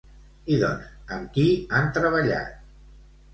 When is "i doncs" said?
0.53-0.87